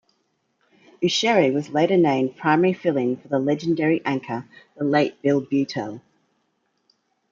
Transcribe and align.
Ushery 1.03 1.53
was 1.53 1.69
later 1.69 1.95
named 1.95 2.35
primary 2.35 2.73
fill-in 2.73 3.17
for 3.17 3.27
the 3.27 3.37
legendary 3.37 4.01
anchor, 4.03 4.47
the 4.75 4.83
late 4.83 5.21
Bill 5.21 5.45
Beutel. 5.45 6.01